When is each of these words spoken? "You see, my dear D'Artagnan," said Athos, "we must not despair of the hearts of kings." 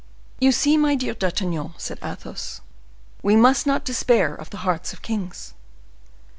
"You 0.39 0.51
see, 0.51 0.77
my 0.77 0.95
dear 0.95 1.13
D'Artagnan," 1.13 1.75
said 1.77 1.99
Athos, 2.03 2.61
"we 3.21 3.35
must 3.35 3.67
not 3.67 3.85
despair 3.85 4.33
of 4.33 4.49
the 4.49 4.57
hearts 4.65 4.93
of 4.93 5.03
kings." 5.03 5.53